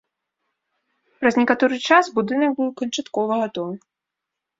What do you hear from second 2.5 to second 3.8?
быў канчаткова гатовы.